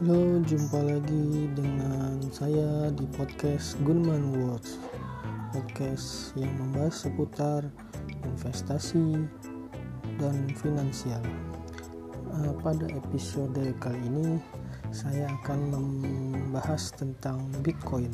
[0.00, 4.80] Halo, jumpa lagi dengan saya di podcast Gunman Words.
[5.52, 7.68] Podcast yang membahas seputar
[8.24, 9.28] investasi
[10.16, 11.20] dan finansial.
[12.32, 14.40] Uh, Pada episode kali ini
[14.88, 18.08] saya akan membahas tentang Bitcoin.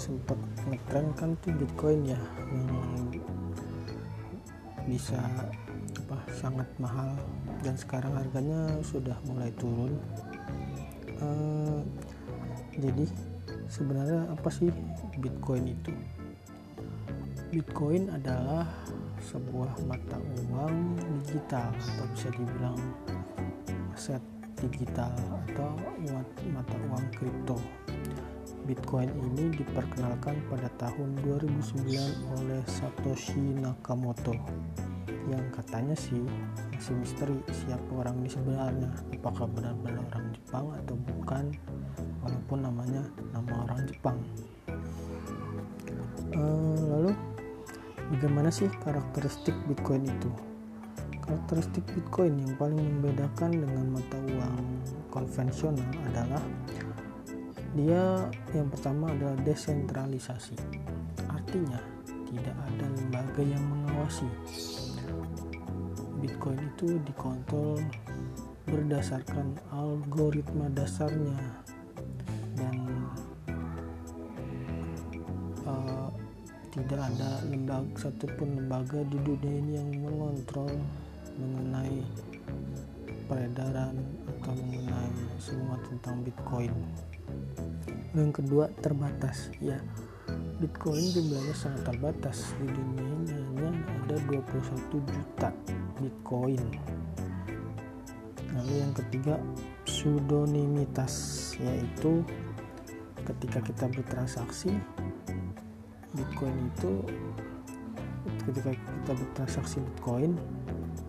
[0.00, 2.72] Sempat ngetren kan tuh Bitcoin ya yang
[4.88, 5.20] bisa
[6.08, 7.12] apa sangat mahal
[7.60, 10.00] dan sekarang harganya sudah mulai turun
[11.24, 11.80] uh,
[12.76, 13.08] jadi
[13.72, 14.68] sebenarnya apa sih
[15.16, 15.92] Bitcoin itu?
[17.54, 18.66] Bitcoin adalah
[19.22, 20.18] sebuah mata
[20.50, 22.78] uang digital atau bisa dibilang
[23.94, 24.22] aset
[24.58, 25.14] digital
[25.46, 25.72] atau
[26.50, 27.56] mata uang kripto.
[28.64, 31.84] Bitcoin ini diperkenalkan pada tahun 2009
[32.40, 34.34] oleh Satoshi Nakamoto
[35.28, 36.20] yang katanya sih
[36.72, 41.44] masih misteri siapa orang ini sebenarnya apakah benar-benar orang Jepang atau bukan?
[42.24, 44.18] Walaupun namanya nama orang Jepang.
[46.34, 47.12] Uh, lalu
[48.16, 50.30] bagaimana sih karakteristik Bitcoin itu?
[51.24, 54.56] Karakteristik Bitcoin yang paling membedakan dengan mata uang
[55.08, 56.42] konvensional adalah
[57.74, 60.56] dia yang pertama adalah desentralisasi.
[61.32, 61.80] Artinya
[62.28, 64.26] tidak ada lembaga yang mengawasi
[66.24, 67.76] Bitcoin itu dikontrol
[68.64, 71.36] berdasarkan algoritma dasarnya
[72.56, 72.76] dan
[75.68, 76.08] uh,
[76.72, 80.72] tidak ada lembaga satupun lembaga di dunia ini yang mengontrol
[81.36, 82.00] mengenai
[83.28, 83.92] peredaran
[84.24, 86.72] atau mengenai semua tentang Bitcoin.
[88.16, 89.76] Yang kedua terbatas ya
[90.64, 93.68] Bitcoin jumlahnya sangat terbatas di dunia ini hanya
[94.00, 95.48] ada 21 juta
[96.00, 96.62] Bitcoin.
[98.48, 99.36] Lalu yang ketiga
[99.84, 101.12] pseudonimitas
[101.60, 102.24] yaitu
[103.28, 104.72] ketika kita bertransaksi
[106.16, 106.92] Bitcoin itu
[108.48, 110.40] ketika kita bertransaksi Bitcoin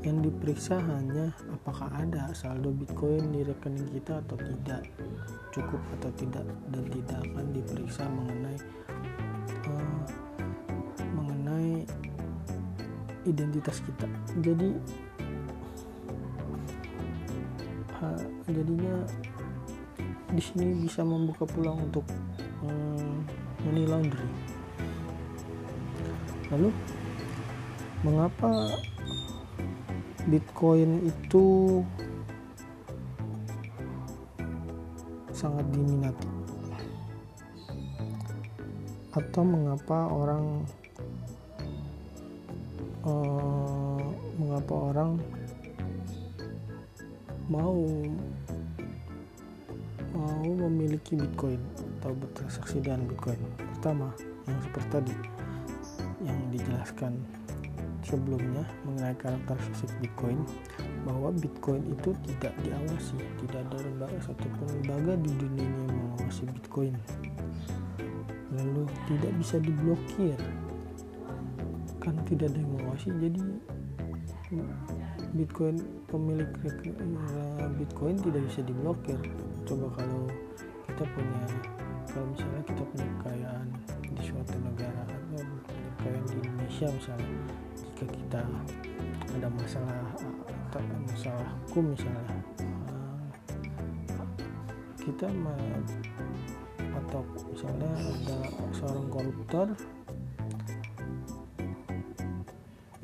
[0.04, 4.84] yang diperiksa hanya apakah ada saldo Bitcoin di rekening kita atau tidak
[5.56, 6.44] cukup atau tidak
[6.76, 8.60] dan tidak akan diperiksa mengenai
[9.70, 10.04] uh,
[11.16, 11.86] mengenai
[13.26, 14.08] identitas kita.
[14.42, 14.70] Jadi
[18.02, 18.96] uh, jadinya
[20.36, 22.06] di sini bisa membuka peluang untuk
[22.66, 23.24] um,
[23.66, 24.28] laundry.
[26.54, 26.70] Lalu
[28.06, 28.70] mengapa
[30.30, 31.82] Bitcoin itu
[35.34, 36.35] sangat diminati
[39.16, 40.68] atau mengapa orang
[43.08, 44.04] uh,
[44.36, 45.12] mengapa orang
[47.48, 47.80] mau
[50.12, 51.60] mau memiliki Bitcoin
[52.00, 54.12] atau bertransaksi dengan Bitcoin pertama
[54.52, 55.16] yang seperti tadi
[56.26, 57.14] yang dijelaskan
[58.06, 60.44] sebelumnya mengenai karakteristik Bitcoin
[61.06, 66.94] bahwa Bitcoin itu tidak diawasi, tidak ada lembaga satupun lembaga di dunia yang mengawasi Bitcoin.
[68.56, 70.40] Lalu tidak bisa diblokir,
[72.00, 73.10] kan tidak ada yang mengawasi.
[73.20, 73.42] Jadi
[75.36, 75.76] Bitcoin
[76.08, 76.48] pemilik
[77.76, 79.20] Bitcoin tidak bisa diblokir.
[79.68, 80.24] Coba kalau
[80.88, 81.44] kita punya,
[82.08, 83.68] kalau misalnya kita punya kekayaan
[84.16, 85.44] di suatu negara atau
[86.00, 87.40] kekayaan di Indonesia misalnya
[87.76, 88.42] jika kita
[89.36, 90.00] ada masalah
[91.08, 92.36] masalah hukum misalnya
[95.00, 95.28] kita
[97.04, 98.38] atau misalnya ada
[98.72, 99.68] seorang koruptor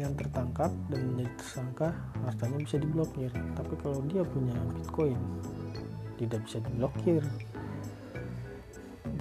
[0.01, 1.89] yang tertangkap dan menjadi tersangka
[2.25, 3.31] hartanya bisa diblokir.
[3.53, 5.19] Tapi kalau dia punya bitcoin
[6.17, 7.21] tidak bisa diblokir.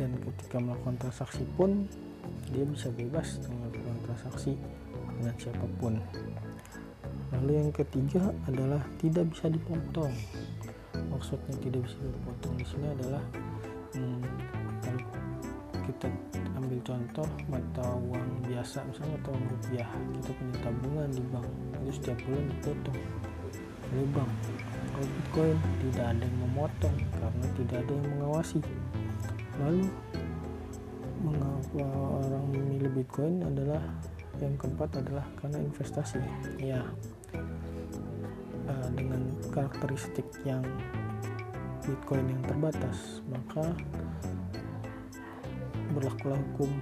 [0.01, 1.85] Dan ketika melakukan transaksi pun
[2.49, 4.57] dia bisa bebas melakukan transaksi
[5.21, 6.01] dengan siapa pun.
[7.37, 10.13] Lalu yang ketiga adalah tidak bisa dipotong.
[11.13, 13.23] Maksudnya tidak bisa dipotong di sini adalah
[13.95, 14.25] hmm,
[16.91, 19.89] contoh mata uang biasa misalnya mata uang rupiah
[20.19, 21.47] kita punya tabungan di bank
[21.87, 22.99] itu setiap bulan dipotong
[23.91, 24.33] oleh bank.
[24.91, 28.59] Kalau bitcoin tidak ada yang memotong karena tidak ada yang mengawasi.
[29.63, 29.83] Lalu
[31.23, 31.87] mengapa
[32.27, 33.83] orang memilih bitcoin adalah
[34.43, 36.19] yang keempat adalah karena investasi.
[36.59, 36.83] Ya
[38.67, 39.23] uh, dengan
[39.55, 40.63] karakteristik yang
[41.81, 43.73] Bitcoin yang terbatas maka
[46.01, 46.73] berlakulah hukum.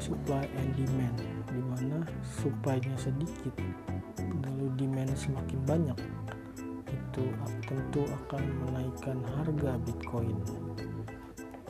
[0.00, 1.20] Supply and demand
[1.54, 2.02] di mana
[2.42, 3.54] supply-nya sedikit
[4.42, 5.98] lalu demand semakin banyak
[6.90, 7.24] itu
[7.70, 10.34] tentu akan menaikkan harga Bitcoin.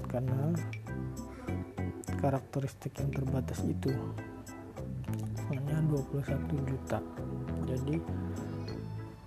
[0.08, 0.56] Karena
[2.17, 3.93] karakteristik yang terbatas itu
[5.52, 6.99] hanya 21 juta.
[7.69, 8.00] Jadi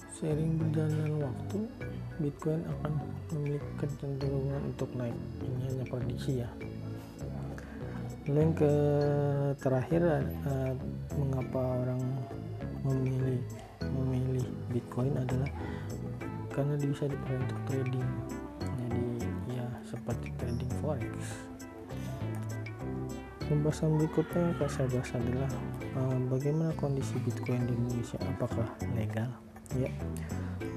[0.10, 1.60] sering berjalannya waktu
[2.18, 2.92] Bitcoin akan
[3.30, 5.14] memiliki kecenderungan untuk naik.
[5.46, 6.50] Ini hanya prediksi ya
[8.28, 8.74] yang ke
[9.64, 10.76] terakhir uh,
[11.16, 12.02] mengapa orang
[12.84, 13.40] memilih
[13.88, 15.48] memilih Bitcoin adalah
[16.52, 18.10] karena bisa dipakai untuk trading.
[18.60, 19.06] Jadi
[19.56, 21.16] ya seperti trading forex.
[23.48, 25.52] Pembahasan berikutnya yang akan saya bahas adalah
[25.96, 28.20] uh, bagaimana kondisi Bitcoin di Indonesia?
[28.28, 29.32] Apakah legal?
[29.80, 29.88] Ya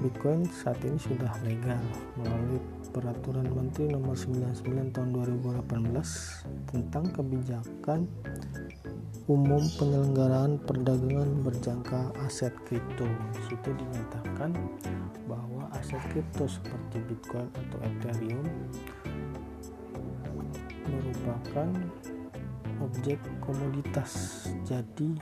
[0.01, 1.77] Bitcoin saat ini sudah legal
[2.17, 2.57] melalui
[2.89, 8.09] Peraturan Menteri Nomor 99 Tahun 2018 tentang kebijakan
[9.29, 13.05] umum penyelenggaraan perdagangan berjangka aset kripto.
[13.45, 14.57] Situ dinyatakan
[15.29, 18.43] bahwa aset kripto seperti Bitcoin atau Ethereum
[20.89, 21.69] merupakan
[22.81, 24.43] objek komoditas.
[24.65, 25.13] Jadi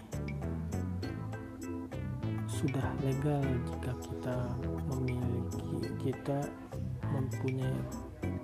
[2.60, 3.40] sudah legal
[3.72, 4.38] jika kita
[4.92, 6.44] memiliki kita
[7.08, 7.80] mempunyai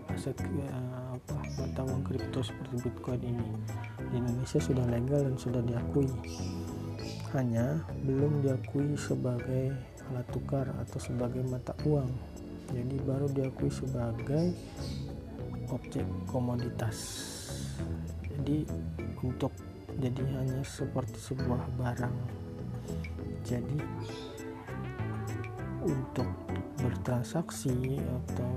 [0.07, 3.49] aset uh, apa mata uang kripto seperti Bitcoin ini.
[4.07, 6.07] Di Indonesia sudah legal dan sudah diakui.
[7.35, 9.75] Hanya belum diakui sebagai
[10.07, 12.07] alat tukar atau sebagai mata uang.
[12.71, 14.55] Jadi baru diakui sebagai
[15.75, 16.97] objek komoditas.
[18.31, 18.63] Jadi
[19.19, 19.51] untuk
[19.99, 22.45] jadi hanya seperti sebuah barang
[23.45, 23.79] jadi
[25.85, 26.29] untuk
[26.81, 28.51] bertransaksi atau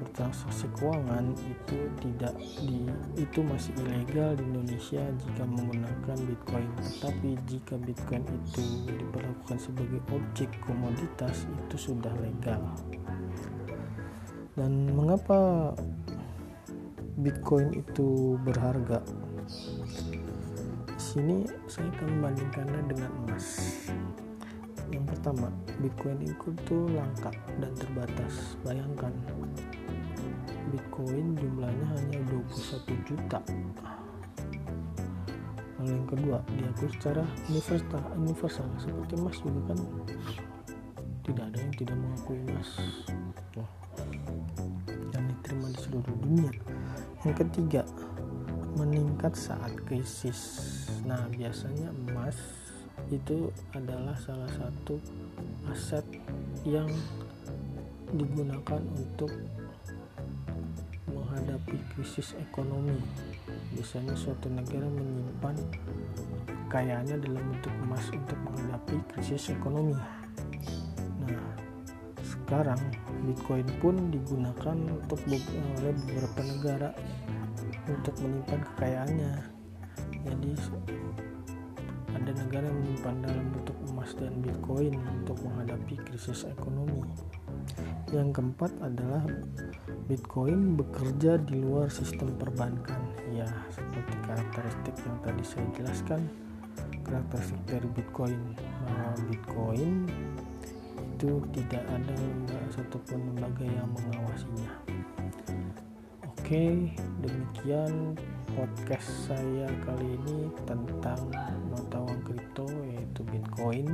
[0.00, 2.86] bertransaksi keuangan itu tidak di
[3.18, 6.70] itu masih ilegal di Indonesia jika menggunakan Bitcoin.
[6.78, 12.62] Tetapi jika Bitcoin itu diperlakukan sebagai objek komoditas itu sudah legal.
[14.54, 15.74] Dan mengapa
[17.18, 19.02] Bitcoin itu berharga
[21.14, 23.46] sini saya akan membandingkannya dengan emas.
[24.90, 25.46] Yang pertama
[25.78, 27.30] Bitcoin itu tuh langka
[27.62, 28.58] dan terbatas.
[28.66, 29.14] Bayangkan
[30.74, 33.38] Bitcoin jumlahnya hanya 21 juta.
[35.78, 38.66] Lalu yang kedua diakui secara universal, universal.
[38.82, 39.78] Seperti emas juga kan
[41.22, 42.70] tidak ada yang tidak mengakui emas.
[45.14, 46.50] Dan diterima di seluruh dunia.
[47.22, 47.86] Yang ketiga
[48.74, 50.38] meningkat saat krisis
[51.04, 52.36] Nah, biasanya emas
[53.12, 54.96] itu adalah salah satu
[55.68, 56.06] aset
[56.64, 56.88] yang
[58.08, 59.28] digunakan untuk
[61.12, 62.96] menghadapi krisis ekonomi.
[63.76, 65.56] Biasanya suatu negara menyimpan
[66.48, 69.92] kekayaannya dalam bentuk emas untuk menghadapi krisis ekonomi.
[71.20, 71.44] Nah,
[72.24, 72.80] sekarang
[73.28, 76.90] Bitcoin pun digunakan untuk oleh beberapa negara
[77.88, 79.34] untuk menyimpan kekayaannya.
[80.24, 80.52] Jadi
[82.14, 87.04] ada negara yang menyimpan dalam bentuk emas dan bitcoin untuk menghadapi krisis ekonomi.
[88.08, 89.26] Yang keempat adalah
[90.08, 93.02] bitcoin bekerja di luar sistem perbankan.
[93.34, 96.20] Ya seperti karakteristik yang tadi saya jelaskan
[97.04, 98.40] karakteristik dari bitcoin.
[98.86, 100.08] Bahwa bitcoin
[101.14, 104.83] itu tidak ada lembaga satupun lembaga yang mengawasinya
[106.44, 106.92] oke
[107.24, 108.12] demikian
[108.52, 111.32] podcast saya kali ini tentang
[111.72, 113.88] mata uang kripto yaitu Bitcoin.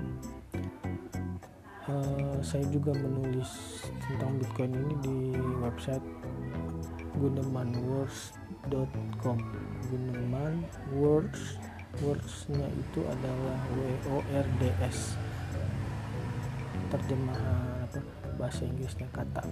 [1.86, 6.02] Uh, saya juga menulis tentang Bitcoin ini di website
[7.22, 9.38] gunemanwords.com.
[9.86, 10.66] Guneman
[10.98, 11.54] words
[12.02, 15.14] wordsnya itu adalah W O R D S
[16.90, 18.02] terjemahan apa
[18.34, 19.46] bahasa Inggrisnya kata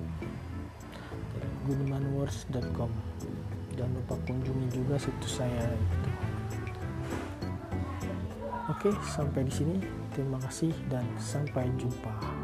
[1.66, 2.90] gunemanwords.com
[3.78, 6.10] jangan lupa kunjungi juga situs saya itu.
[8.68, 9.76] Oke sampai di sini.
[10.12, 12.37] Terima kasih dan sampai jumpa